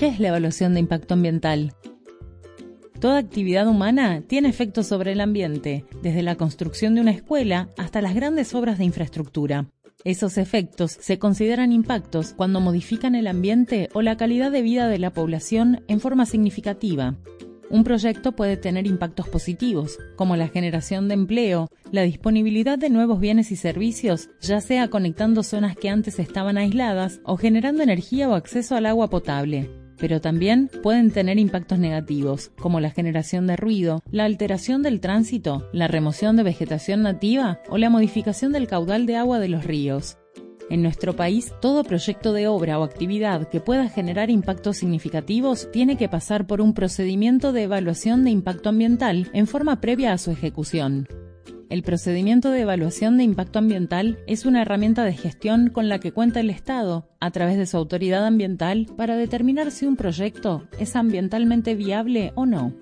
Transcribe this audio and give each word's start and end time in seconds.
¿Qué 0.00 0.06
es 0.06 0.18
la 0.18 0.28
evaluación 0.28 0.72
de 0.72 0.80
impacto 0.80 1.12
ambiental? 1.12 1.74
Toda 3.00 3.18
actividad 3.18 3.68
humana 3.68 4.22
tiene 4.26 4.48
efectos 4.48 4.86
sobre 4.86 5.12
el 5.12 5.20
ambiente, 5.20 5.84
desde 6.02 6.22
la 6.22 6.36
construcción 6.36 6.94
de 6.94 7.02
una 7.02 7.10
escuela 7.10 7.68
hasta 7.76 8.00
las 8.00 8.14
grandes 8.14 8.54
obras 8.54 8.78
de 8.78 8.86
infraestructura. 8.86 9.66
Esos 10.04 10.38
efectos 10.38 10.92
se 10.92 11.18
consideran 11.18 11.70
impactos 11.70 12.32
cuando 12.32 12.60
modifican 12.60 13.14
el 13.14 13.26
ambiente 13.26 13.90
o 13.92 14.00
la 14.00 14.16
calidad 14.16 14.50
de 14.50 14.62
vida 14.62 14.88
de 14.88 14.98
la 14.98 15.12
población 15.12 15.84
en 15.86 16.00
forma 16.00 16.24
significativa. 16.24 17.18
Un 17.68 17.84
proyecto 17.84 18.32
puede 18.32 18.56
tener 18.56 18.86
impactos 18.86 19.28
positivos, 19.28 19.98
como 20.16 20.34
la 20.34 20.48
generación 20.48 21.08
de 21.08 21.14
empleo, 21.14 21.68
la 21.92 22.02
disponibilidad 22.04 22.78
de 22.78 22.88
nuevos 22.88 23.20
bienes 23.20 23.52
y 23.52 23.56
servicios, 23.56 24.30
ya 24.40 24.62
sea 24.62 24.88
conectando 24.88 25.42
zonas 25.42 25.76
que 25.76 25.90
antes 25.90 26.18
estaban 26.18 26.56
aisladas 26.56 27.20
o 27.22 27.36
generando 27.36 27.82
energía 27.82 28.30
o 28.30 28.34
acceso 28.34 28.76
al 28.76 28.86
agua 28.86 29.10
potable. 29.10 29.79
Pero 30.00 30.20
también 30.20 30.70
pueden 30.82 31.10
tener 31.10 31.38
impactos 31.38 31.78
negativos, 31.78 32.50
como 32.58 32.80
la 32.80 32.90
generación 32.90 33.46
de 33.46 33.56
ruido, 33.56 34.02
la 34.10 34.24
alteración 34.24 34.82
del 34.82 35.00
tránsito, 35.00 35.68
la 35.72 35.88
remoción 35.88 36.36
de 36.36 36.42
vegetación 36.42 37.02
nativa 37.02 37.60
o 37.68 37.78
la 37.78 37.90
modificación 37.90 38.52
del 38.52 38.66
caudal 38.66 39.06
de 39.06 39.16
agua 39.16 39.38
de 39.38 39.48
los 39.48 39.64
ríos. 39.64 40.16
En 40.70 40.82
nuestro 40.82 41.16
país, 41.16 41.52
todo 41.60 41.82
proyecto 41.82 42.32
de 42.32 42.46
obra 42.46 42.78
o 42.78 42.84
actividad 42.84 43.48
que 43.48 43.60
pueda 43.60 43.88
generar 43.88 44.30
impactos 44.30 44.78
significativos 44.78 45.68
tiene 45.72 45.96
que 45.96 46.08
pasar 46.08 46.46
por 46.46 46.60
un 46.60 46.74
procedimiento 46.74 47.52
de 47.52 47.64
evaluación 47.64 48.22
de 48.22 48.30
impacto 48.30 48.68
ambiental 48.68 49.28
en 49.32 49.48
forma 49.48 49.80
previa 49.80 50.12
a 50.12 50.18
su 50.18 50.30
ejecución. 50.30 51.08
El 51.70 51.84
procedimiento 51.84 52.50
de 52.50 52.62
evaluación 52.62 53.16
de 53.16 53.22
impacto 53.22 53.60
ambiental 53.60 54.18
es 54.26 54.44
una 54.44 54.62
herramienta 54.62 55.04
de 55.04 55.12
gestión 55.12 55.70
con 55.70 55.88
la 55.88 56.00
que 56.00 56.10
cuenta 56.10 56.40
el 56.40 56.50
Estado, 56.50 57.08
a 57.20 57.30
través 57.30 57.56
de 57.56 57.66
su 57.66 57.76
autoridad 57.76 58.26
ambiental, 58.26 58.88
para 58.96 59.16
determinar 59.16 59.70
si 59.70 59.86
un 59.86 59.94
proyecto 59.94 60.64
es 60.80 60.96
ambientalmente 60.96 61.76
viable 61.76 62.32
o 62.34 62.44
no. 62.44 62.74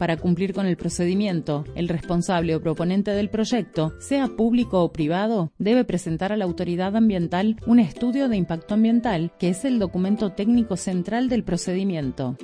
Para 0.00 0.16
cumplir 0.16 0.52
con 0.52 0.66
el 0.66 0.76
procedimiento, 0.76 1.64
el 1.76 1.88
responsable 1.88 2.56
o 2.56 2.60
proponente 2.60 3.12
del 3.12 3.30
proyecto, 3.30 3.94
sea 4.00 4.26
público 4.26 4.82
o 4.82 4.92
privado, 4.92 5.52
debe 5.58 5.84
presentar 5.84 6.32
a 6.32 6.36
la 6.36 6.44
autoridad 6.44 6.96
ambiental 6.96 7.54
un 7.66 7.78
estudio 7.78 8.28
de 8.28 8.36
impacto 8.36 8.74
ambiental, 8.74 9.32
que 9.38 9.50
es 9.50 9.64
el 9.64 9.78
documento 9.78 10.32
técnico 10.32 10.76
central 10.76 11.28
del 11.28 11.44
procedimiento. 11.44 12.36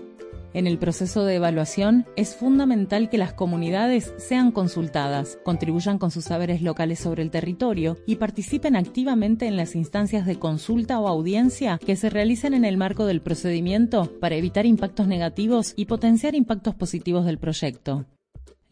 En 0.55 0.69
el 0.69 0.79
proceso 0.79 1.25
de 1.25 1.35
evaluación 1.35 2.07
es 2.15 2.37
fundamental 2.37 3.11
que 3.11 3.19
las 3.19 3.33
comunidades 3.33 4.15
sean 4.19 4.53
consultadas, 4.53 5.37
contribuyan 5.43 5.99
con 5.99 6.13
sus 6.13 6.27
saberes 6.27 6.63
locales 6.63 7.01
sobre 7.01 7.25
el 7.25 7.33
territorio 7.33 7.99
y 8.07 8.17
participen 8.17 8.77
activamente 8.77 9.49
en 9.49 9.57
las 9.57 9.75
instancias 9.75 10.27
de 10.27 10.39
consulta 10.39 11.01
o 11.01 11.09
audiencia 11.09 11.81
que 11.85 11.97
se 11.97 12.09
realicen 12.09 12.55
en 12.55 12.65
el 12.65 12.77
marco 12.77 13.05
del 13.05 13.21
procedimiento 13.21 14.13
para 14.21 14.37
evitar 14.37 14.65
impactos 14.65 15.09
negativos 15.09 15.75
y 15.75 15.87
potenciar 15.87 16.37
impactos 16.37 16.77
positivos 16.77 17.27
del 17.27 17.39
proyecto. 17.39 18.07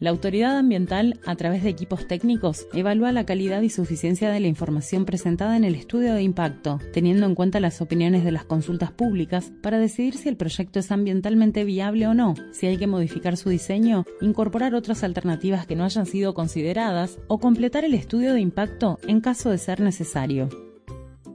La 0.03 0.09
autoridad 0.09 0.57
ambiental, 0.57 1.17
a 1.25 1.37
través 1.37 1.63
de 1.63 1.69
equipos 1.69 2.09
técnicos, 2.09 2.67
evalúa 2.73 3.13
la 3.13 3.25
calidad 3.25 3.61
y 3.61 3.69
suficiencia 3.69 4.29
de 4.29 4.41
la 4.41 4.47
información 4.47 5.05
presentada 5.05 5.55
en 5.55 5.63
el 5.63 5.75
estudio 5.75 6.13
de 6.13 6.21
impacto, 6.21 6.77
teniendo 6.91 7.25
en 7.25 7.35
cuenta 7.35 7.61
las 7.61 7.79
opiniones 7.79 8.25
de 8.25 8.33
las 8.33 8.43
consultas 8.43 8.91
públicas 8.91 9.53
para 9.61 9.79
decidir 9.79 10.17
si 10.17 10.27
el 10.27 10.35
proyecto 10.35 10.79
es 10.79 10.91
ambientalmente 10.91 11.63
viable 11.63 12.05
o 12.07 12.13
no, 12.13 12.33
si 12.51 12.67
hay 12.67 12.75
que 12.75 12.85
modificar 12.85 13.37
su 13.37 13.47
diseño, 13.47 14.03
incorporar 14.19 14.75
otras 14.75 15.05
alternativas 15.05 15.65
que 15.67 15.77
no 15.77 15.85
hayan 15.85 16.05
sido 16.05 16.33
consideradas 16.33 17.17
o 17.29 17.39
completar 17.39 17.85
el 17.85 17.93
estudio 17.93 18.33
de 18.33 18.41
impacto 18.41 18.99
en 19.07 19.21
caso 19.21 19.51
de 19.51 19.57
ser 19.57 19.79
necesario. 19.79 20.49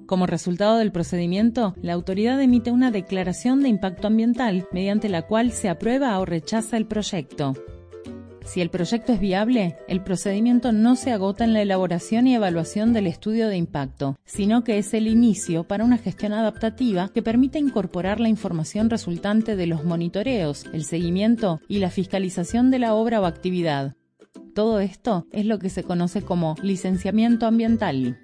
Como 0.04 0.26
resultado 0.26 0.76
del 0.76 0.92
procedimiento, 0.92 1.74
la 1.80 1.94
autoridad 1.94 2.38
emite 2.42 2.70
una 2.70 2.90
declaración 2.90 3.62
de 3.62 3.70
impacto 3.70 4.08
ambiental 4.08 4.68
mediante 4.72 5.08
la 5.08 5.22
cual 5.22 5.52
se 5.52 5.70
aprueba 5.70 6.18
o 6.18 6.26
rechaza 6.26 6.76
el 6.76 6.84
proyecto. 6.84 7.54
Si 8.48 8.62
el 8.62 8.70
proyecto 8.70 9.12
es 9.12 9.20
viable, 9.20 9.76
el 9.88 10.02
procedimiento 10.02 10.72
no 10.72 10.96
se 10.96 11.12
agota 11.12 11.44
en 11.44 11.52
la 11.52 11.60
elaboración 11.60 12.26
y 12.26 12.34
evaluación 12.34 12.94
del 12.94 13.06
estudio 13.06 13.46
de 13.48 13.58
impacto, 13.58 14.16
sino 14.24 14.64
que 14.64 14.78
es 14.78 14.94
el 14.94 15.06
inicio 15.06 15.64
para 15.64 15.84
una 15.84 15.98
gestión 15.98 16.32
adaptativa 16.32 17.10
que 17.12 17.22
permite 17.22 17.58
incorporar 17.58 18.20
la 18.20 18.30
información 18.30 18.88
resultante 18.88 19.54
de 19.54 19.66
los 19.66 19.84
monitoreos, 19.84 20.64
el 20.72 20.84
seguimiento 20.84 21.60
y 21.68 21.80
la 21.80 21.90
fiscalización 21.90 22.70
de 22.70 22.78
la 22.78 22.94
obra 22.94 23.20
o 23.20 23.26
actividad. 23.26 23.96
Todo 24.54 24.80
esto 24.80 25.26
es 25.30 25.44
lo 25.44 25.58
que 25.58 25.68
se 25.68 25.82
conoce 25.82 26.22
como 26.22 26.56
licenciamiento 26.62 27.46
ambiental. 27.46 28.18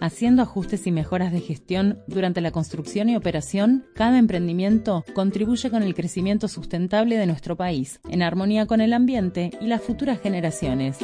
Haciendo 0.00 0.42
ajustes 0.42 0.86
y 0.86 0.92
mejoras 0.92 1.32
de 1.32 1.40
gestión 1.40 1.98
durante 2.06 2.40
la 2.40 2.52
construcción 2.52 3.08
y 3.08 3.16
operación, 3.16 3.84
cada 3.94 4.18
emprendimiento 4.18 5.04
contribuye 5.12 5.70
con 5.70 5.82
el 5.82 5.94
crecimiento 5.94 6.46
sustentable 6.46 7.16
de 7.16 7.26
nuestro 7.26 7.56
país, 7.56 8.00
en 8.08 8.22
armonía 8.22 8.66
con 8.66 8.80
el 8.80 8.92
ambiente 8.92 9.50
y 9.60 9.66
las 9.66 9.82
futuras 9.82 10.20
generaciones. 10.20 10.98